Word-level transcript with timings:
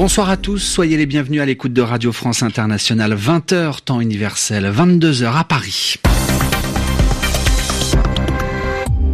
Bonsoir 0.00 0.30
à 0.30 0.38
tous, 0.38 0.60
soyez 0.60 0.96
les 0.96 1.04
bienvenus 1.04 1.42
à 1.42 1.44
l'écoute 1.44 1.74
de 1.74 1.82
Radio 1.82 2.10
France 2.10 2.42
Internationale, 2.42 3.12
20h 3.14 3.82
temps 3.82 4.00
universel, 4.00 4.64
22h 4.64 5.36
à 5.36 5.44
Paris. 5.44 5.96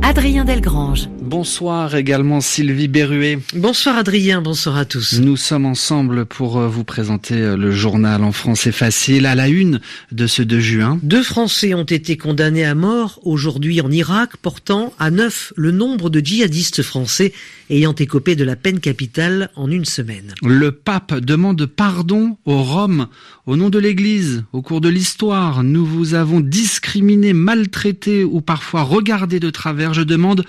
Adrien 0.03 0.45
Delgrange. 0.45 1.09
Bonsoir 1.27 1.97
également 1.97 2.41
Sylvie 2.41 2.87
Berruet. 2.87 3.41
Bonsoir 3.57 3.97
Adrien, 3.97 4.41
bonsoir 4.41 4.77
à 4.77 4.85
tous. 4.85 5.19
Nous 5.19 5.37
sommes 5.37 5.67
ensemble 5.67 6.25
pour 6.25 6.57
euh, 6.57 6.69
vous 6.69 6.85
présenter 6.85 7.35
euh, 7.35 7.57
le 7.57 7.73
journal 7.73 8.23
en 8.23 8.31
français 8.31 8.71
facile 8.71 9.27
à 9.27 9.35
la 9.35 9.49
une 9.49 9.81
de 10.13 10.29
ce 10.29 10.43
2 10.43 10.61
juin. 10.61 11.01
Deux 11.03 11.25
Français 11.25 11.75
ont 11.75 11.83
été 11.83 12.17
condamnés 12.17 12.65
à 12.65 12.77
mort 12.77 13.19
aujourd'hui 13.25 13.81
en 13.81 13.91
Irak, 13.91 14.37
portant 14.37 14.95
à 15.01 15.11
neuf 15.11 15.53
le 15.57 15.73
nombre 15.73 16.11
de 16.11 16.21
djihadistes 16.21 16.83
français 16.83 17.33
ayant 17.71 17.95
écopé 17.95 18.37
de 18.37 18.45
la 18.45 18.55
peine 18.55 18.79
capitale 18.79 19.51
en 19.57 19.69
une 19.69 19.85
semaine. 19.85 20.33
Le 20.45 20.71
pape 20.71 21.19
demande 21.19 21.67
pardon 21.67 22.37
aux 22.45 22.63
Roms 22.63 23.09
au 23.47 23.57
nom 23.57 23.69
de 23.69 23.81
l'Église. 23.81 24.45
Au 24.53 24.63
cours 24.63 24.81
de 24.81 24.89
l'histoire, 24.89 25.65
nous 25.65 25.85
vous 25.85 26.15
avons 26.15 26.39
discriminé, 26.39 27.33
maltraité 27.33 28.23
ou 28.23 28.41
parfois 28.41 28.83
regardé 28.83 29.41
de 29.41 29.51
travers. 29.51 29.93
Je 29.93 30.03
demande 30.03 30.45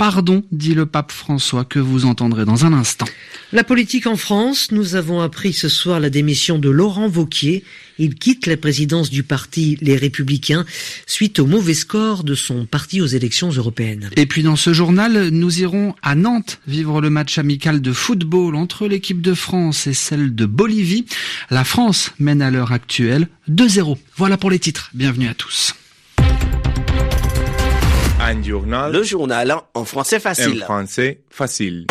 Pardon, 0.00 0.42
dit 0.50 0.72
le 0.72 0.86
pape 0.86 1.12
François, 1.12 1.66
que 1.66 1.78
vous 1.78 2.06
entendrez 2.06 2.46
dans 2.46 2.64
un 2.64 2.72
instant. 2.72 3.04
La 3.52 3.64
politique 3.64 4.06
en 4.06 4.16
France, 4.16 4.72
nous 4.72 4.94
avons 4.94 5.20
appris 5.20 5.52
ce 5.52 5.68
soir 5.68 6.00
la 6.00 6.08
démission 6.08 6.58
de 6.58 6.70
Laurent 6.70 7.06
Vauquier. 7.06 7.64
Il 7.98 8.14
quitte 8.14 8.46
la 8.46 8.56
présidence 8.56 9.10
du 9.10 9.24
parti 9.24 9.76
Les 9.82 9.98
Républicains 9.98 10.64
suite 11.06 11.38
au 11.38 11.44
mauvais 11.44 11.74
score 11.74 12.24
de 12.24 12.34
son 12.34 12.64
parti 12.64 13.02
aux 13.02 13.06
élections 13.06 13.50
européennes. 13.50 14.08
Et 14.16 14.24
puis 14.24 14.42
dans 14.42 14.56
ce 14.56 14.72
journal, 14.72 15.28
nous 15.28 15.60
irons 15.60 15.94
à 16.00 16.14
Nantes 16.14 16.60
vivre 16.66 17.02
le 17.02 17.10
match 17.10 17.36
amical 17.36 17.82
de 17.82 17.92
football 17.92 18.56
entre 18.56 18.86
l'équipe 18.86 19.20
de 19.20 19.34
France 19.34 19.86
et 19.86 19.92
celle 19.92 20.34
de 20.34 20.46
Bolivie. 20.46 21.04
La 21.50 21.64
France 21.64 22.12
mène 22.18 22.40
à 22.40 22.50
l'heure 22.50 22.72
actuelle 22.72 23.28
2-0. 23.50 23.98
Voilà 24.16 24.38
pour 24.38 24.50
les 24.50 24.60
titres. 24.60 24.88
Bienvenue 24.94 25.28
à 25.28 25.34
tous. 25.34 25.74
Le 28.50 29.04
journal 29.04 29.54
en 29.74 29.84
français 29.84 30.18
facile. 30.18 30.62
En 30.62 30.64
français 30.64 31.20
facile. 31.30 31.86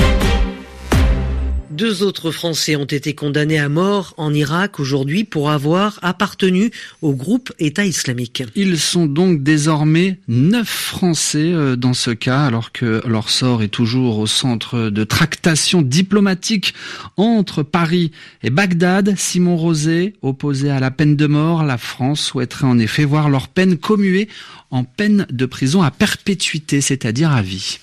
Deux 1.71 2.01
autres 2.01 2.31
Français 2.31 2.75
ont 2.75 2.85
été 2.85 3.13
condamnés 3.13 3.59
à 3.59 3.69
mort 3.69 4.15
en 4.17 4.33
Irak 4.33 4.79
aujourd'hui 4.79 5.23
pour 5.23 5.51
avoir 5.51 5.99
appartenu 6.01 6.71
au 7.03 7.13
groupe 7.13 7.53
État 7.59 7.85
islamique. 7.85 8.43
Ils 8.55 8.79
sont 8.79 9.05
donc 9.05 9.43
désormais 9.43 10.19
neuf 10.27 10.67
Français 10.67 11.53
euh, 11.53 11.75
dans 11.75 11.93
ce 11.93 12.09
cas, 12.09 12.41
alors 12.41 12.71
que 12.71 13.03
leur 13.07 13.29
sort 13.29 13.61
est 13.61 13.67
toujours 13.67 14.17
au 14.17 14.25
centre 14.25 14.89
de 14.89 15.03
tractations 15.03 15.83
diplomatiques 15.83 16.73
entre 17.17 17.61
Paris 17.61 18.11
et 18.41 18.49
Bagdad. 18.49 19.13
Simon 19.15 19.55
Rosé, 19.55 20.15
opposé 20.23 20.71
à 20.71 20.79
la 20.79 20.89
peine 20.89 21.15
de 21.15 21.27
mort, 21.27 21.63
la 21.63 21.77
France 21.77 22.21
souhaiterait 22.21 22.65
en 22.65 22.79
effet 22.79 23.05
voir 23.05 23.29
leur 23.29 23.47
peine 23.47 23.77
commuée 23.77 24.27
en 24.71 24.83
peine 24.83 25.27
de 25.29 25.45
prison 25.45 25.83
à 25.83 25.91
perpétuité, 25.91 26.81
c'est-à-dire 26.81 27.31
à 27.31 27.43
vie. 27.43 27.77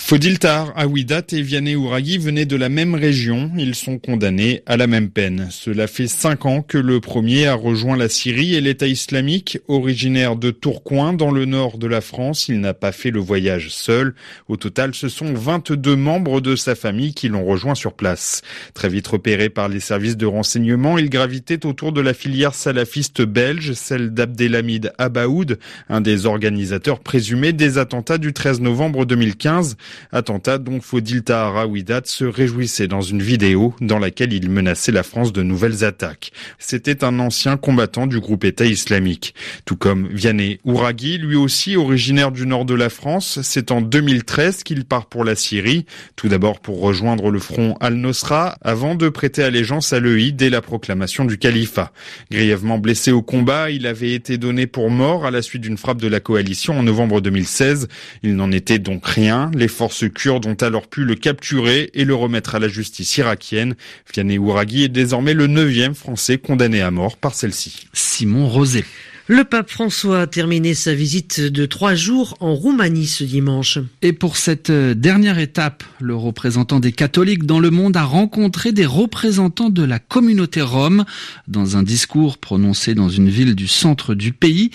Fodiltar, 0.00 0.72
Awidat 0.76 1.24
et 1.32 1.42
Vianney 1.42 1.74
Ouraghi 1.74 2.18
venaient 2.18 2.46
de 2.46 2.56
la 2.56 2.68
même 2.68 2.94
région. 2.94 3.50
Ils 3.58 3.74
sont 3.74 3.98
condamnés 3.98 4.62
à 4.64 4.76
la 4.76 4.86
même 4.86 5.10
peine. 5.10 5.48
Cela 5.50 5.88
fait 5.88 6.06
cinq 6.06 6.46
ans 6.46 6.62
que 6.62 6.78
le 6.78 7.00
premier 7.00 7.46
a 7.46 7.54
rejoint 7.54 7.96
la 7.96 8.08
Syrie 8.08 8.54
et 8.54 8.60
l'État 8.60 8.86
islamique. 8.86 9.58
Originaire 9.66 10.36
de 10.36 10.50
Tourcoing, 10.50 11.14
dans 11.14 11.32
le 11.32 11.44
nord 11.46 11.78
de 11.78 11.88
la 11.88 12.00
France, 12.00 12.48
il 12.48 12.60
n'a 12.60 12.74
pas 12.74 12.92
fait 12.92 13.10
le 13.10 13.18
voyage 13.18 13.70
seul. 13.70 14.14
Au 14.46 14.56
total, 14.56 14.94
ce 14.94 15.08
sont 15.08 15.34
22 15.34 15.96
membres 15.96 16.40
de 16.40 16.54
sa 16.54 16.76
famille 16.76 17.12
qui 17.12 17.28
l'ont 17.28 17.44
rejoint 17.44 17.74
sur 17.74 17.92
place. 17.92 18.42
Très 18.74 18.88
vite 18.88 19.08
repéré 19.08 19.50
par 19.50 19.68
les 19.68 19.80
services 19.80 20.16
de 20.16 20.26
renseignement, 20.26 20.96
il 20.96 21.10
gravitait 21.10 21.66
autour 21.66 21.92
de 21.92 22.00
la 22.00 22.14
filière 22.14 22.54
salafiste 22.54 23.20
belge, 23.22 23.72
celle 23.72 24.14
d'Abdelhamid 24.14 24.92
Abaoud, 24.96 25.58
un 25.88 26.00
des 26.00 26.24
organisateurs 26.24 27.00
présumés 27.00 27.52
des 27.52 27.78
attentats 27.78 28.18
du 28.18 28.32
13 28.32 28.60
novembre 28.60 29.04
2015. 29.04 29.76
Attentat 30.12 30.58
dont 30.58 30.80
Fodil 30.80 31.22
Tahara 31.22 31.66
se 32.04 32.24
réjouissait 32.24 32.88
dans 32.88 33.00
une 33.00 33.22
vidéo 33.22 33.74
dans 33.80 33.98
laquelle 33.98 34.32
il 34.32 34.50
menaçait 34.50 34.92
la 34.92 35.02
France 35.02 35.32
de 35.32 35.42
nouvelles 35.42 35.84
attaques. 35.84 36.32
C'était 36.58 37.04
un 37.04 37.18
ancien 37.18 37.56
combattant 37.56 38.06
du 38.06 38.20
groupe 38.20 38.44
État 38.44 38.64
islamique. 38.64 39.34
Tout 39.64 39.76
comme 39.76 40.08
Vianney 40.08 40.60
Ouraghi, 40.64 41.18
lui 41.18 41.36
aussi 41.36 41.76
originaire 41.76 42.32
du 42.32 42.46
nord 42.46 42.64
de 42.64 42.74
la 42.74 42.90
France, 42.90 43.40
c'est 43.42 43.70
en 43.70 43.80
2013 43.80 44.62
qu'il 44.62 44.84
part 44.84 45.06
pour 45.06 45.24
la 45.24 45.34
Syrie, 45.34 45.86
tout 46.16 46.28
d'abord 46.28 46.60
pour 46.60 46.80
rejoindre 46.80 47.30
le 47.30 47.38
front 47.38 47.76
Al-Nosra 47.80 48.56
avant 48.62 48.94
de 48.94 49.08
prêter 49.08 49.42
allégeance 49.42 49.92
à 49.92 50.00
l'EI 50.00 50.32
dès 50.32 50.50
la 50.50 50.60
proclamation 50.60 51.24
du 51.24 51.38
califat. 51.38 51.92
Grièvement 52.30 52.78
blessé 52.78 53.12
au 53.12 53.22
combat, 53.22 53.70
il 53.70 53.86
avait 53.86 54.12
été 54.12 54.38
donné 54.38 54.66
pour 54.66 54.90
mort 54.90 55.26
à 55.26 55.30
la 55.30 55.42
suite 55.42 55.62
d'une 55.62 55.78
frappe 55.78 56.00
de 56.00 56.08
la 56.08 56.20
coalition 56.20 56.78
en 56.78 56.82
novembre 56.82 57.20
2016. 57.20 57.88
Il 58.22 58.36
n'en 58.36 58.52
était 58.52 58.78
donc 58.78 59.06
rien. 59.06 59.50
Forces 59.78 60.10
kurdes 60.12 60.44
ont 60.46 60.54
alors 60.54 60.88
pu 60.88 61.04
le 61.04 61.14
capturer 61.14 61.90
et 61.94 62.04
le 62.04 62.12
remettre 62.12 62.56
à 62.56 62.58
la 62.58 62.66
justice 62.66 63.16
irakienne. 63.16 63.76
Vianney 64.12 64.36
Ouraghi 64.36 64.82
est 64.82 64.88
désormais 64.88 65.34
le 65.34 65.46
neuvième 65.46 65.94
Français 65.94 66.36
condamné 66.36 66.82
à 66.82 66.90
mort 66.90 67.16
par 67.16 67.32
celle-ci. 67.32 67.86
Simon 67.92 68.48
Rosé. 68.48 68.84
Le 69.30 69.44
pape 69.44 69.68
François 69.68 70.22
a 70.22 70.26
terminé 70.26 70.72
sa 70.72 70.94
visite 70.94 71.38
de 71.38 71.66
trois 71.66 71.94
jours 71.94 72.34
en 72.40 72.54
Roumanie 72.54 73.06
ce 73.06 73.24
dimanche. 73.24 73.78
Et 74.00 74.14
pour 74.14 74.38
cette 74.38 74.70
euh, 74.70 74.94
dernière 74.94 75.38
étape, 75.38 75.84
le 76.00 76.16
représentant 76.16 76.80
des 76.80 76.92
catholiques 76.92 77.44
dans 77.44 77.60
le 77.60 77.68
monde 77.68 77.94
a 77.98 78.04
rencontré 78.04 78.72
des 78.72 78.86
représentants 78.86 79.68
de 79.68 79.84
la 79.84 79.98
communauté 79.98 80.62
rome. 80.62 81.04
Dans 81.46 81.76
un 81.76 81.82
discours 81.82 82.38
prononcé 82.38 82.94
dans 82.94 83.10
une 83.10 83.28
ville 83.28 83.54
du 83.54 83.68
centre 83.68 84.14
du 84.14 84.32
pays, 84.32 84.70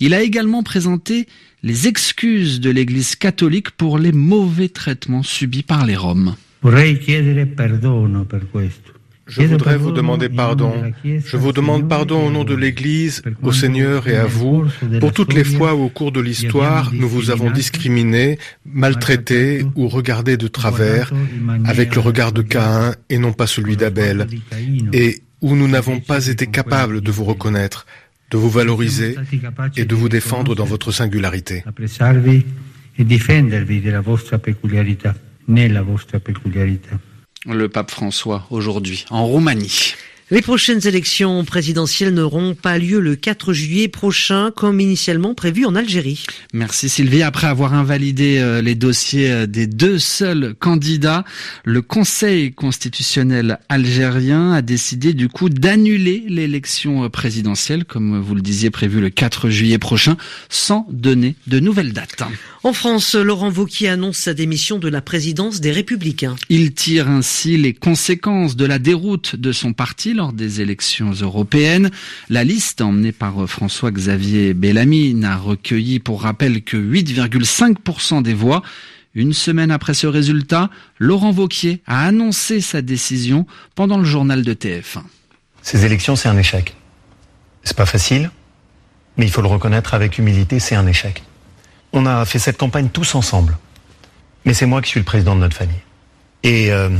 il 0.00 0.14
a 0.14 0.22
également 0.22 0.62
présenté 0.62 1.28
les 1.62 1.86
excuses 1.86 2.60
de 2.60 2.70
l'Église 2.70 3.14
catholique 3.14 3.72
pour 3.72 3.98
les 3.98 4.12
mauvais 4.12 4.70
traitements 4.70 5.22
subis 5.22 5.62
par 5.62 5.84
les 5.84 5.96
Roms. 5.96 6.34
Je 9.28 9.42
voudrais 9.42 9.76
vous 9.76 9.92
demander 9.92 10.28
pardon. 10.28 10.72
Je 11.04 11.36
vous 11.36 11.52
demande 11.52 11.88
pardon 11.88 12.26
au 12.26 12.30
nom 12.30 12.44
de 12.44 12.54
l'Église, 12.54 13.22
au 13.42 13.52
Seigneur 13.52 14.08
et 14.08 14.16
à 14.16 14.26
vous, 14.26 14.66
pour 15.00 15.12
toutes 15.12 15.34
les 15.34 15.44
fois 15.44 15.74
où 15.74 15.82
au 15.84 15.88
cours 15.88 16.12
de 16.12 16.20
l'histoire 16.20 16.92
nous 16.92 17.08
vous 17.08 17.30
avons 17.30 17.50
discriminé, 17.50 18.38
maltraité 18.64 19.64
ou 19.76 19.88
regardé 19.88 20.36
de 20.36 20.48
travers 20.48 21.12
avec 21.64 21.94
le 21.94 22.00
regard 22.00 22.32
de 22.32 22.42
Caïn 22.42 22.94
et 23.10 23.18
non 23.18 23.32
pas 23.32 23.46
celui 23.46 23.76
d'Abel, 23.76 24.26
et 24.92 25.22
où 25.40 25.54
nous 25.54 25.68
n'avons 25.68 26.00
pas 26.00 26.26
été 26.26 26.46
capables 26.46 27.00
de 27.00 27.10
vous 27.10 27.24
reconnaître, 27.24 27.86
de 28.30 28.36
vous 28.36 28.50
valoriser 28.50 29.16
et 29.76 29.84
de 29.84 29.94
vous 29.94 30.08
défendre 30.08 30.54
dans 30.54 30.64
votre 30.64 30.90
singularité. 30.90 31.64
Le 37.50 37.70
pape 37.70 37.90
François 37.90 38.44
aujourd'hui 38.50 39.06
en 39.08 39.24
Roumanie. 39.24 39.94
Les 40.30 40.42
prochaines 40.42 40.86
élections 40.86 41.42
présidentielles 41.46 42.12
n'auront 42.12 42.54
pas 42.54 42.76
lieu 42.76 43.00
le 43.00 43.16
4 43.16 43.54
juillet 43.54 43.88
prochain 43.88 44.50
comme 44.54 44.78
initialement 44.78 45.34
prévu 45.34 45.64
en 45.64 45.74
Algérie. 45.74 46.26
Merci 46.52 46.90
Sylvie. 46.90 47.22
Après 47.22 47.46
avoir 47.46 47.72
invalidé 47.72 48.36
euh, 48.36 48.60
les 48.60 48.74
dossiers 48.74 49.30
euh, 49.30 49.46
des 49.46 49.66
deux 49.66 49.98
seuls 49.98 50.54
candidats, 50.58 51.24
le 51.64 51.80
Conseil 51.80 52.52
constitutionnel 52.52 53.58
algérien 53.70 54.52
a 54.52 54.60
décidé 54.60 55.14
du 55.14 55.30
coup 55.30 55.48
d'annuler 55.48 56.22
l'élection 56.28 57.04
euh, 57.04 57.08
présidentielle, 57.08 57.86
comme 57.86 58.20
vous 58.20 58.34
le 58.34 58.42
disiez, 58.42 58.68
prévu 58.68 59.00
le 59.00 59.08
4 59.08 59.48
juillet 59.48 59.78
prochain, 59.78 60.18
sans 60.50 60.86
donner 60.90 61.36
de 61.46 61.58
nouvelles 61.58 61.94
dates. 61.94 62.22
En 62.64 62.74
France, 62.74 63.14
Laurent 63.14 63.48
Vauquier 63.48 63.88
annonce 63.88 64.18
sa 64.18 64.34
démission 64.34 64.78
de 64.78 64.88
la 64.88 65.00
présidence 65.00 65.62
des 65.62 65.72
Républicains. 65.72 66.36
Il 66.50 66.74
tire 66.74 67.08
ainsi 67.08 67.56
les 67.56 67.72
conséquences 67.72 68.56
de 68.56 68.66
la 68.66 68.78
déroute 68.78 69.36
de 69.36 69.52
son 69.52 69.72
parti 69.72 70.12
lors 70.18 70.32
des 70.32 70.60
élections 70.60 71.12
européennes. 71.12 71.90
La 72.28 72.42
liste 72.42 72.80
emmenée 72.80 73.12
par 73.12 73.48
François-Xavier 73.48 74.52
Bellamy 74.52 75.14
n'a 75.14 75.36
recueilli 75.36 76.00
pour 76.00 76.22
rappel 76.22 76.62
que 76.62 76.76
8,5% 76.76 78.22
des 78.22 78.34
voix. 78.34 78.62
Une 79.14 79.32
semaine 79.32 79.70
après 79.70 79.94
ce 79.94 80.08
résultat, 80.08 80.70
Laurent 80.98 81.30
Vauquier 81.30 81.82
a 81.86 82.04
annoncé 82.04 82.60
sa 82.60 82.82
décision 82.82 83.46
pendant 83.76 83.96
le 83.96 84.04
journal 84.04 84.42
de 84.42 84.54
TF1. 84.54 85.02
Ces 85.62 85.84
élections, 85.84 86.16
c'est 86.16 86.28
un 86.28 86.36
échec. 86.36 86.74
C'est 87.62 87.76
pas 87.76 87.86
facile, 87.86 88.32
mais 89.16 89.24
il 89.24 89.30
faut 89.30 89.42
le 89.42 89.48
reconnaître 89.48 89.94
avec 89.94 90.18
humilité, 90.18 90.58
c'est 90.58 90.74
un 90.74 90.88
échec. 90.88 91.22
On 91.92 92.06
a 92.06 92.24
fait 92.24 92.40
cette 92.40 92.58
campagne 92.58 92.88
tous 92.88 93.14
ensemble. 93.14 93.56
Mais 94.44 94.52
c'est 94.52 94.66
moi 94.66 94.82
qui 94.82 94.90
suis 94.90 95.00
le 95.00 95.06
président 95.06 95.36
de 95.36 95.40
notre 95.40 95.56
famille. 95.56 95.82
Et 96.42 96.72
euh, 96.72 96.90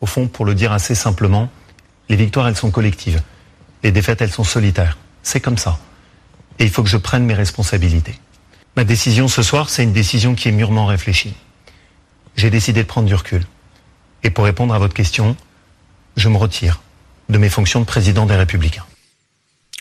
au 0.00 0.06
fond, 0.06 0.26
pour 0.26 0.44
le 0.44 0.56
dire 0.56 0.72
assez 0.72 0.96
simplement, 0.96 1.50
les 2.08 2.16
victoires, 2.16 2.48
elles 2.48 2.56
sont 2.56 2.70
collectives. 2.70 3.22
Les 3.82 3.92
défaites, 3.92 4.20
elles 4.22 4.32
sont 4.32 4.44
solitaires. 4.44 4.98
C'est 5.22 5.40
comme 5.40 5.58
ça. 5.58 5.78
Et 6.58 6.64
il 6.64 6.70
faut 6.70 6.82
que 6.82 6.88
je 6.88 6.96
prenne 6.96 7.24
mes 7.24 7.34
responsabilités. 7.34 8.18
Ma 8.76 8.84
décision 8.84 9.28
ce 9.28 9.42
soir, 9.42 9.70
c'est 9.70 9.82
une 9.82 9.92
décision 9.92 10.34
qui 10.34 10.48
est 10.48 10.52
mûrement 10.52 10.86
réfléchie. 10.86 11.34
J'ai 12.36 12.50
décidé 12.50 12.82
de 12.82 12.88
prendre 12.88 13.08
du 13.08 13.14
recul. 13.14 13.44
Et 14.22 14.30
pour 14.30 14.44
répondre 14.44 14.74
à 14.74 14.78
votre 14.78 14.94
question, 14.94 15.36
je 16.16 16.28
me 16.28 16.36
retire 16.36 16.80
de 17.28 17.38
mes 17.38 17.48
fonctions 17.48 17.80
de 17.80 17.84
président 17.84 18.26
des 18.26 18.36
Républicains. 18.36 18.86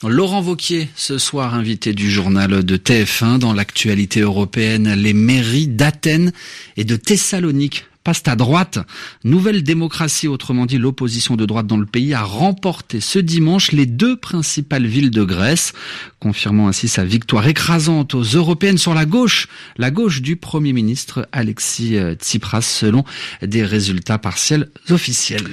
Laurent 0.03 0.41
Vauquier, 0.41 0.89
ce 0.95 1.17
soir 1.17 1.55
invité 1.55 1.93
du 1.93 2.11
journal 2.11 2.63
de 2.63 2.77
TF1 2.77 3.39
dans 3.39 3.53
l'actualité 3.53 4.19
européenne, 4.19 4.93
les 4.93 5.13
mairies 5.13 5.67
d'Athènes 5.67 6.33
et 6.75 6.83
de 6.83 6.95
Thessalonique 6.95 7.85
passe 8.07 8.23
à 8.27 8.37
droite. 8.37 8.79
Nouvelle 9.25 9.63
démocratie, 9.63 10.29
autrement 10.29 10.65
dit 10.65 10.77
l'opposition 10.77 11.35
de 11.35 11.45
droite 11.45 11.67
dans 11.67 11.75
le 11.75 11.85
pays, 11.85 12.13
a 12.13 12.23
remporté 12.23 13.01
ce 13.01 13.19
dimanche 13.19 13.73
les 13.73 13.85
deux 13.85 14.15
principales 14.15 14.85
villes 14.85 15.11
de 15.11 15.25
Grèce, 15.25 15.73
confirmant 16.21 16.69
ainsi 16.69 16.87
sa 16.87 17.03
victoire 17.03 17.45
écrasante 17.49 18.15
aux 18.15 18.23
européennes 18.23 18.77
sur 18.77 18.93
la 18.93 19.05
gauche, 19.05 19.49
la 19.77 19.91
gauche 19.91 20.21
du 20.21 20.37
Premier 20.37 20.71
ministre 20.71 21.27
Alexis 21.33 21.97
euh, 21.97 22.15
Tsipras, 22.15 22.61
selon 22.61 23.03
des 23.41 23.65
résultats 23.65 24.17
partiels 24.17 24.69
officiels. 24.89 25.43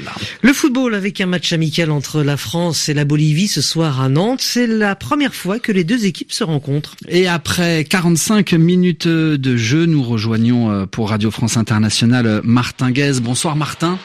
Le 0.42 0.52
football 0.52 0.94
avec 0.94 1.20
un 1.20 1.26
match 1.26 1.52
amical 1.52 1.90
entre 1.90 2.22
la 2.22 2.36
France 2.36 2.88
et 2.88 2.94
la 2.94 3.04
Bolivie 3.04 3.48
ce 3.48 3.62
soir 3.62 4.00
à 4.00 4.08
Nantes, 4.08 4.42
c'est 4.42 4.68
la 4.68 4.94
première 4.94 5.34
fois 5.34 5.58
que 5.58 5.72
les 5.72 5.82
deux 5.82 6.06
équipes 6.06 6.30
se 6.30 6.44
rencontrent. 6.44 6.94
Et 7.08 7.26
après 7.26 7.82
45 7.82 8.52
minutes 8.52 9.08
de 9.08 9.56
jeu, 9.56 9.86
nous 9.86 10.04
rejoignons 10.04 10.70
euh, 10.70 10.86
pour 10.86 11.10
Radio 11.10 11.32
France 11.32 11.56
Internationale 11.56 12.42
Martin 12.44 12.91
Guez. 12.91 13.20
Bonsoir 13.20 13.56
Martin. 13.56 13.99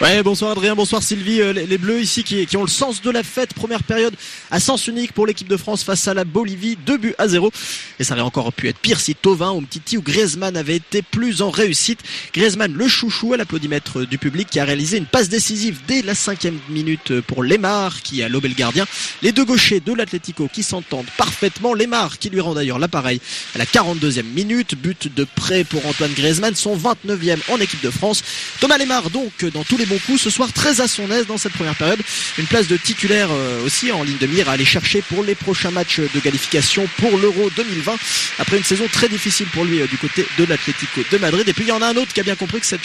Bonsoir 0.00 0.52
Adrien, 0.52 0.76
bonsoir 0.76 1.02
Sylvie. 1.02 1.40
Euh, 1.40 1.52
les, 1.52 1.76
Bleus 1.76 2.00
ici 2.00 2.22
qui, 2.22 2.46
qui, 2.46 2.56
ont 2.56 2.62
le 2.62 2.68
sens 2.68 3.02
de 3.02 3.10
la 3.10 3.24
fête. 3.24 3.52
Première 3.52 3.82
période 3.82 4.14
à 4.48 4.60
sens 4.60 4.86
unique 4.86 5.12
pour 5.12 5.26
l'équipe 5.26 5.48
de 5.48 5.56
France 5.56 5.82
face 5.82 6.06
à 6.06 6.14
la 6.14 6.24
Bolivie. 6.24 6.78
Deux 6.86 6.98
buts 6.98 7.16
à 7.18 7.26
zéro. 7.26 7.50
Et 7.98 8.04
ça 8.04 8.14
aurait 8.14 8.22
encore 8.22 8.52
pu 8.52 8.68
être 8.68 8.78
pire 8.78 9.00
si 9.00 9.16
Tovin 9.16 9.50
ou 9.50 9.60
Mtiti 9.60 9.98
ou 9.98 10.02
Griezmann 10.02 10.56
avaient 10.56 10.76
été 10.76 11.02
plus 11.02 11.42
en 11.42 11.50
réussite. 11.50 11.98
Griezmann, 12.32 12.72
le 12.72 12.86
chouchou 12.86 13.32
à 13.32 13.36
l'applaudimètre 13.36 14.06
du 14.06 14.18
public 14.18 14.48
qui 14.48 14.60
a 14.60 14.64
réalisé 14.64 14.98
une 14.98 15.04
passe 15.06 15.28
décisive 15.28 15.80
dès 15.88 16.02
la 16.02 16.14
cinquième 16.14 16.58
minute 16.68 17.20
pour 17.22 17.42
Lemar 17.42 18.00
qui 18.02 18.22
a 18.22 18.28
lobé 18.28 18.48
le 18.48 18.54
gardien. 18.54 18.86
Les 19.22 19.32
deux 19.32 19.44
gauchers 19.44 19.80
de 19.80 19.92
l'Atlético 19.92 20.48
qui 20.52 20.62
s'entendent 20.62 21.10
parfaitement. 21.16 21.74
Lemar 21.74 22.18
qui 22.20 22.30
lui 22.30 22.40
rend 22.40 22.54
d'ailleurs 22.54 22.78
l'appareil 22.78 23.20
à 23.56 23.58
la 23.58 23.64
42e 23.64 24.22
minute. 24.22 24.76
But 24.76 25.12
de 25.12 25.24
prêt 25.24 25.64
pour 25.64 25.84
Antoine 25.86 26.12
Griezmann, 26.12 26.54
son 26.54 26.76
29e 26.76 27.38
en 27.48 27.58
équipe 27.58 27.82
de 27.82 27.90
France. 27.90 28.22
Thomas 28.60 28.78
Lemar 28.78 29.10
donc 29.10 29.44
dans 29.52 29.64
tous 29.64 29.76
les 29.76 29.87
bon 29.88 29.98
coup 30.06 30.18
ce 30.18 30.30
soir 30.30 30.52
très 30.52 30.80
à 30.80 30.88
son 30.88 31.10
aise 31.10 31.26
dans 31.26 31.38
cette 31.38 31.52
première 31.52 31.74
période. 31.74 32.00
Une 32.38 32.46
place 32.46 32.68
de 32.68 32.76
titulaire 32.76 33.28
euh, 33.30 33.64
aussi 33.64 33.90
en 33.90 34.02
ligne 34.02 34.18
de 34.18 34.26
mire 34.26 34.48
à 34.48 34.52
aller 34.52 34.64
chercher 34.64 35.02
pour 35.02 35.24
les 35.24 35.34
prochains 35.34 35.70
matchs 35.70 36.00
de 36.00 36.20
qualification 36.20 36.86
pour 36.98 37.16
l'Euro 37.18 37.50
2020 37.56 37.96
après 38.38 38.58
une 38.58 38.64
saison 38.64 38.84
très 38.92 39.08
difficile 39.08 39.46
pour 39.48 39.64
lui 39.64 39.80
euh, 39.80 39.86
du 39.86 39.96
côté 39.96 40.26
de 40.38 40.44
l'Atlético 40.44 41.00
de 41.10 41.18
Madrid. 41.18 41.48
Et 41.48 41.52
puis 41.52 41.64
il 41.64 41.68
y 41.68 41.72
en 41.72 41.82
a 41.82 41.86
un 41.86 41.96
autre 41.96 42.12
qui 42.12 42.20
a 42.20 42.22
bien 42.22 42.36
compris 42.36 42.60
que 42.60 42.66
cette 42.66 42.80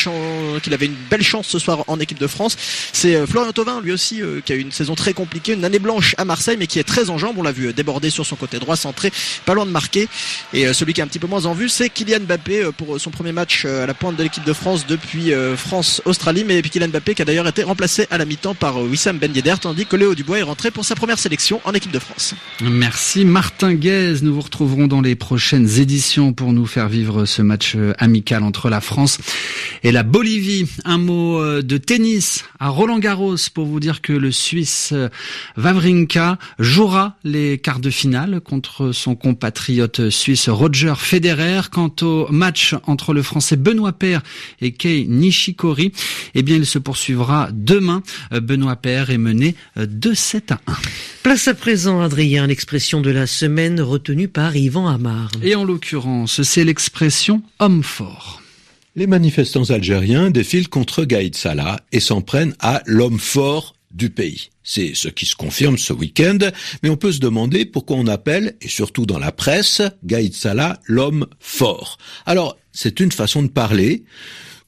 qu'il 0.63 0.73
avait 0.73 0.85
une 0.85 0.95
belle 1.09 1.23
chance 1.23 1.47
ce 1.47 1.59
soir 1.59 1.83
en 1.87 1.99
équipe 1.99 2.19
de 2.19 2.27
France. 2.27 2.57
C'est 2.93 3.15
euh, 3.15 3.27
Florian 3.27 3.51
Thauvin 3.51 3.81
lui 3.81 3.91
aussi 3.91 4.21
qui 4.45 4.53
a 4.53 4.55
eu 4.55 4.59
une 4.59 4.71
saison 4.71 4.95
très 4.95 5.13
compliquée, 5.13 5.53
une 5.53 5.65
année 5.65 5.79
blanche 5.79 6.15
à 6.17 6.25
Marseille 6.25 6.57
mais 6.57 6.67
qui 6.67 6.79
est 6.79 6.83
très 6.83 7.09
en 7.09 7.17
jambes. 7.17 7.35
On 7.37 7.43
l'a 7.43 7.51
vu 7.51 7.73
déborder 7.73 8.09
sur 8.09 8.25
son 8.25 8.35
côté 8.35 8.59
droit, 8.59 8.75
centré, 8.75 9.11
pas 9.45 9.53
loin 9.53 9.65
de 9.65 9.71
marquer. 9.71 10.07
Et 10.53 10.71
celui 10.73 10.93
qui 10.93 11.01
est 11.01 11.03
un 11.03 11.07
petit 11.07 11.19
peu 11.19 11.27
moins 11.27 11.45
en 11.45 11.53
vue, 11.53 11.69
c'est 11.69 11.89
Kylian 11.89 12.21
Mbappé 12.21 12.69
pour 12.77 12.99
son 12.99 13.11
premier 13.11 13.31
match 13.31 13.65
à 13.65 13.85
la 13.85 13.93
pointe 13.93 14.15
de 14.15 14.23
l'équipe 14.23 14.43
de 14.43 14.53
France 14.53 14.85
depuis 14.87 15.31
France-Australie. 15.57 16.43
Mais 16.45 16.61
Kylian 16.61 16.89
Mbappé 16.93 17.15
qui 17.15 17.23
a 17.23 17.25
d'ailleurs 17.25 17.47
été 17.47 17.63
remplacé 17.63 18.05
à 18.11 18.19
la 18.19 18.25
mi-temps 18.25 18.53
par 18.53 18.77
euh, 18.77 18.87
Wissam 18.87 19.17
Ben 19.17 19.33
Yedder, 19.33 19.55
tandis 19.59 19.87
que 19.87 19.95
Léo 19.95 20.13
Dubois 20.13 20.37
est 20.37 20.43
rentré 20.43 20.69
pour 20.69 20.85
sa 20.85 20.93
première 20.93 21.17
sélection 21.17 21.59
en 21.65 21.73
équipe 21.73 21.91
de 21.91 21.97
France. 21.97 22.35
Merci 22.61 23.25
Martin 23.25 23.73
Guez. 23.73 24.17
Nous 24.21 24.35
vous 24.35 24.41
retrouverons 24.41 24.85
dans 24.85 25.01
les 25.01 25.15
prochaines 25.15 25.79
éditions 25.79 26.33
pour 26.33 26.53
nous 26.53 26.67
faire 26.67 26.89
vivre 26.89 27.25
ce 27.25 27.41
match 27.41 27.73
euh, 27.75 27.93
amical 27.97 28.43
entre 28.43 28.69
la 28.69 28.79
France 28.79 29.17
et 29.81 29.91
la 29.91 30.03
Bolivie. 30.03 30.67
Un 30.85 30.99
mot 30.99 31.41
euh, 31.41 31.63
de 31.63 31.77
tennis 31.77 32.45
à 32.59 32.69
Roland 32.69 32.99
Garros 32.99 33.37
pour 33.55 33.65
vous 33.65 33.79
dire 33.79 34.01
que 34.01 34.13
le 34.13 34.31
Suisse 34.31 34.93
Wawrinka 35.57 36.37
jouera 36.59 37.17
les 37.23 37.57
quarts 37.57 37.79
de 37.79 37.89
finale 37.89 38.39
contre 38.39 38.91
son 38.91 39.15
compatriote 39.15 40.11
suisse 40.11 40.47
Roger 40.47 40.93
Federer. 40.95 41.61
Quant 41.71 41.93
au 42.03 42.27
match 42.31 42.75
entre 42.85 43.13
le 43.13 43.23
Français 43.23 43.55
Benoît 43.55 43.93
Paire 43.93 44.21
et 44.61 44.73
Kei 44.73 45.07
Nishikori, 45.07 45.91
eh 46.35 46.43
bien 46.43 46.57
il 46.57 46.67
se 46.67 46.82
poursuivra 46.83 47.49
demain. 47.51 48.03
Euh, 48.31 48.39
Benoît 48.39 48.75
Père 48.75 49.09
est 49.09 49.17
mené 49.17 49.55
2-7 49.77 50.35
euh, 50.35 50.55
à 50.55 50.71
1. 50.71 50.75
Place 51.23 51.47
à 51.47 51.53
présent, 51.53 52.01
Adrien, 52.01 52.47
l'expression 52.47 53.01
de 53.01 53.09
la 53.09 53.25
semaine 53.25 53.81
retenue 53.81 54.27
par 54.27 54.55
Yvan 54.55 54.87
Amar. 54.87 55.31
Et 55.41 55.55
en 55.55 55.63
l'occurrence, 55.63 56.41
c'est 56.43 56.63
l'expression 56.63 57.41
homme 57.59 57.83
fort. 57.83 58.41
Les 58.95 59.07
manifestants 59.07 59.71
algériens 59.71 60.29
défilent 60.29 60.69
contre 60.69 61.03
Gaïd 61.03 61.35
Salah 61.35 61.79
et 61.91 61.99
s'en 61.99 62.21
prennent 62.21 62.55
à 62.59 62.83
l'homme 62.85 63.17
fort 63.17 63.73
du 63.91 64.09
pays. 64.09 64.49
C'est 64.63 64.93
ce 64.93 65.07
qui 65.07 65.25
se 65.25 65.35
confirme 65.35 65.77
ce 65.77 65.93
week-end, 65.93 66.37
mais 66.81 66.89
on 66.89 66.97
peut 66.97 67.11
se 67.11 67.19
demander 67.19 67.65
pourquoi 67.65 67.97
on 67.97 68.07
appelle, 68.07 68.55
et 68.61 68.67
surtout 68.67 69.05
dans 69.05 69.19
la 69.19 69.31
presse, 69.31 69.81
Gaïd 70.03 70.33
Salah 70.33 70.79
l'homme 70.85 71.27
fort. 71.39 71.97
Alors, 72.25 72.57
c'est 72.71 72.99
une 72.99 73.11
façon 73.11 73.43
de 73.43 73.49
parler 73.49 74.03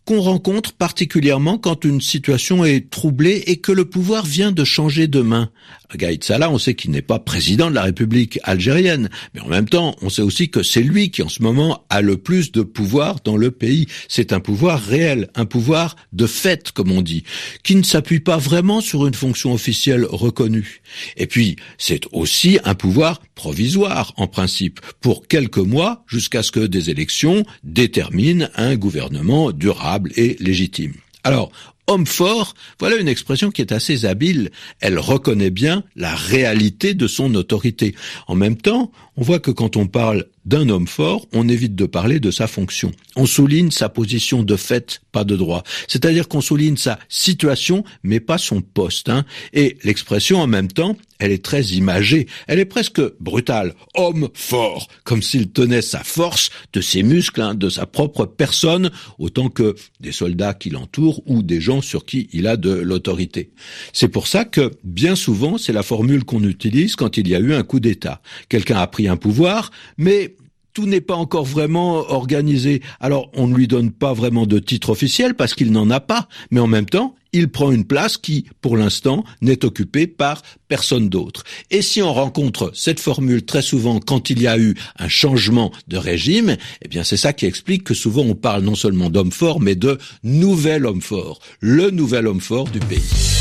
qu'on 0.05 0.21
rencontre 0.21 0.73
particulièrement 0.73 1.57
quand 1.57 1.83
une 1.83 1.99
situation 1.99 2.63
est 2.63 2.89
troublée 2.89 3.43
et 3.47 3.57
que 3.57 3.71
le 3.71 3.85
pouvoir 3.85 4.25
vient 4.25 4.51
de 4.51 4.63
changer 4.63 5.07
de 5.07 5.21
main. 5.21 5.49
Gaïd 5.95 6.23
Salah, 6.23 6.49
on 6.49 6.57
sait 6.57 6.75
qu'il 6.75 6.91
n'est 6.91 7.01
pas 7.01 7.19
président 7.19 7.69
de 7.69 7.75
la 7.75 7.83
République 7.83 8.39
algérienne, 8.43 9.09
mais 9.33 9.41
en 9.41 9.47
même 9.47 9.69
temps, 9.69 9.95
on 10.01 10.09
sait 10.09 10.21
aussi 10.21 10.49
que 10.49 10.61
c'est 10.61 10.83
lui 10.83 11.09
qui 11.09 11.21
en 11.21 11.29
ce 11.29 11.41
moment 11.41 11.85
a 11.89 12.01
le 12.01 12.17
plus 12.17 12.51
de 12.51 12.61
pouvoir 12.61 13.17
dans 13.23 13.37
le 13.37 13.51
pays. 13.51 13.87
C'est 14.07 14.33
un 14.33 14.39
pouvoir 14.39 14.81
réel, 14.81 15.29
un 15.35 15.45
pouvoir 15.45 15.95
de 16.13 16.27
fait, 16.27 16.71
comme 16.71 16.91
on 16.91 17.01
dit, 17.01 17.23
qui 17.63 17.75
ne 17.75 17.83
s'appuie 17.83 18.19
pas 18.19 18.37
vraiment 18.37 18.81
sur 18.81 19.07
une 19.07 19.13
fonction 19.13 19.53
officielle 19.53 20.05
reconnue. 20.05 20.81
Et 21.17 21.27
puis, 21.27 21.55
c'est 21.77 22.05
aussi 22.11 22.59
un 22.63 22.75
pouvoir 22.75 23.21
provisoire, 23.35 24.13
en 24.17 24.27
principe, 24.27 24.81
pour 25.01 25.27
quelques 25.27 25.57
mois, 25.57 26.03
jusqu'à 26.07 26.43
ce 26.43 26.51
que 26.51 26.59
des 26.59 26.89
élections 26.89 27.43
déterminent 27.63 28.47
un 28.55 28.75
gouvernement 28.75 29.51
durable 29.51 29.94
et 30.15 30.37
légitime. 30.39 30.93
Alors, 31.23 31.51
homme 31.87 32.05
fort, 32.05 32.53
voilà 32.79 32.97
une 32.97 33.07
expression 33.07 33.51
qui 33.51 33.61
est 33.61 33.71
assez 33.71 34.05
habile. 34.05 34.51
Elle 34.79 34.99
reconnaît 34.99 35.49
bien 35.49 35.83
la 35.95 36.15
réalité 36.15 36.93
de 36.93 37.07
son 37.07 37.33
autorité. 37.35 37.95
En 38.27 38.35
même 38.35 38.57
temps, 38.57 38.91
on 39.17 39.23
voit 39.23 39.39
que 39.39 39.51
quand 39.51 39.75
on 39.75 39.87
parle 39.87 40.25
d'un 40.45 40.69
homme 40.69 40.87
fort, 40.87 41.27
on 41.33 41.49
évite 41.49 41.75
de 41.75 41.85
parler 41.85 42.19
de 42.19 42.31
sa 42.31 42.47
fonction. 42.47 42.91
On 43.15 43.25
souligne 43.25 43.71
sa 43.71 43.89
position 43.89 44.43
de 44.43 44.55
fait, 44.55 45.01
pas 45.11 45.23
de 45.23 45.35
droit. 45.35 45.63
C'est-à-dire 45.87 46.27
qu'on 46.27 46.41
souligne 46.41 46.77
sa 46.77 46.99
situation, 47.09 47.83
mais 48.03 48.19
pas 48.19 48.37
son 48.37 48.61
poste. 48.61 49.09
Hein. 49.09 49.25
Et 49.53 49.77
l'expression 49.83 50.39
en 50.39 50.47
même 50.47 50.71
temps, 50.71 50.97
elle 51.19 51.31
est 51.31 51.43
très 51.43 51.63
imagée, 51.67 52.27
elle 52.47 52.59
est 52.59 52.65
presque 52.65 53.01
brutale. 53.19 53.73
Homme 53.95 54.29
fort, 54.33 54.89
comme 55.03 55.21
s'il 55.21 55.49
tenait 55.49 55.81
sa 55.81 56.03
force 56.03 56.49
de 56.73 56.81
ses 56.81 57.03
muscles, 57.03 57.41
hein, 57.41 57.55
de 57.55 57.69
sa 57.69 57.85
propre 57.85 58.25
personne, 58.25 58.91
autant 59.17 59.49
que 59.49 59.75
des 60.01 60.11
soldats 60.11 60.53
qui 60.53 60.69
l'entourent 60.69 61.21
ou 61.25 61.41
des 61.41 61.61
gens 61.61 61.81
sur 61.81 62.05
qui 62.05 62.27
il 62.33 62.47
a 62.47 62.57
de 62.57 62.71
l'autorité. 62.71 63.51
C'est 63.93 64.09
pour 64.09 64.27
ça 64.27 64.43
que, 64.43 64.71
bien 64.83 65.15
souvent, 65.15 65.57
c'est 65.57 65.73
la 65.73 65.83
formule 65.83 66.25
qu'on 66.25 66.43
utilise 66.43 66.95
quand 66.95 67.17
il 67.17 67.27
y 67.27 67.35
a 67.35 67.39
eu 67.39 67.53
un 67.53 67.63
coup 67.63 67.79
d'État. 67.79 68.21
Quelqu'un 68.49 68.77
a 68.77 68.87
pris 68.87 69.07
un 69.07 69.17
pouvoir, 69.17 69.71
mais 69.97 70.34
tout 70.75 70.85
n'est 70.85 71.01
pas 71.01 71.15
encore 71.15 71.45
vraiment 71.45 72.11
organisé. 72.11 72.81
Alors, 72.99 73.31
on 73.33 73.47
ne 73.47 73.55
lui 73.55 73.67
donne 73.67 73.91
pas 73.91 74.13
vraiment 74.13 74.45
de 74.45 74.59
titre 74.59 74.91
officiel 74.91 75.33
parce 75.33 75.55
qu'il 75.55 75.71
n'en 75.71 75.89
a 75.89 76.01
pas, 76.01 76.27
mais 76.51 76.59
en 76.59 76.67
même 76.67 76.85
temps, 76.85 77.15
il 77.31 77.49
prend 77.49 77.71
une 77.71 77.85
place 77.85 78.17
qui, 78.17 78.45
pour 78.61 78.77
l'instant, 78.77 79.23
n'est 79.41 79.65
occupée 79.65 80.05
par 80.05 80.41
personne 80.67 81.09
d'autre. 81.09 81.43
Et 81.71 81.81
si 81.81 82.01
on 82.01 82.13
rencontre 82.13 82.71
cette 82.73 82.99
formule 82.99 83.43
très 83.43 83.61
souvent 83.61 83.99
quand 83.99 84.29
il 84.29 84.41
y 84.41 84.47
a 84.47 84.57
eu 84.57 84.75
un 84.99 85.09
changement 85.09 85.71
de 85.87 85.97
régime, 85.97 86.57
eh 86.81 86.87
bien 86.87 87.03
c'est 87.03 87.17
ça 87.17 87.33
qui 87.33 87.45
explique 87.45 87.83
que 87.83 87.93
souvent 87.93 88.23
on 88.23 88.35
parle 88.35 88.63
non 88.63 88.75
seulement 88.75 89.09
d'homme 89.09 89.31
fort, 89.31 89.59
mais 89.59 89.75
de 89.75 89.97
nouvel 90.23 90.85
homme 90.85 91.01
fort, 91.01 91.39
le 91.59 91.89
nouvel 91.89 92.27
homme 92.27 92.41
fort 92.41 92.69
du 92.69 92.79
pays. 92.79 93.34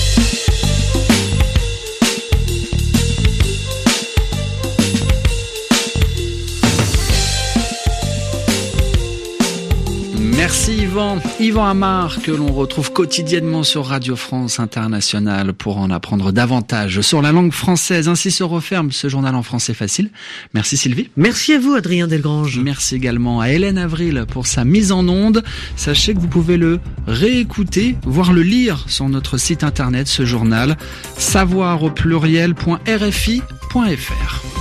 Yvan. 10.94 11.18
Yvan 11.40 11.66
Amar, 11.66 12.22
que 12.22 12.30
l'on 12.30 12.52
retrouve 12.52 12.92
quotidiennement 12.92 13.64
sur 13.64 13.86
Radio 13.86 14.14
France 14.14 14.60
Internationale 14.60 15.52
pour 15.52 15.78
en 15.78 15.90
apprendre 15.90 16.30
davantage 16.30 17.00
sur 17.00 17.20
la 17.20 17.32
langue 17.32 17.52
française. 17.52 18.08
Ainsi 18.08 18.30
se 18.30 18.44
referme 18.44 18.92
ce 18.92 19.08
journal 19.08 19.34
en 19.34 19.42
français 19.42 19.74
facile. 19.74 20.10
Merci 20.52 20.76
Sylvie. 20.76 21.10
Merci 21.16 21.54
à 21.54 21.58
vous 21.58 21.74
Adrien 21.74 22.06
Delgrange. 22.06 22.60
Merci 22.60 22.94
également 22.94 23.40
à 23.40 23.48
Hélène 23.48 23.76
Avril 23.76 24.24
pour 24.28 24.46
sa 24.46 24.64
mise 24.64 24.92
en 24.92 25.08
onde. 25.08 25.42
Sachez 25.74 26.14
que 26.14 26.20
vous 26.20 26.28
pouvez 26.28 26.58
le 26.58 26.78
réécouter, 27.08 27.96
voire 28.04 28.32
le 28.32 28.42
lire 28.42 28.84
sur 28.86 29.08
notre 29.08 29.36
site 29.36 29.64
internet, 29.64 30.06
ce 30.06 30.24
journal, 30.24 30.76
savoir 31.16 31.82
au 31.82 31.90
pluriel.rfi.fr. 31.90 34.53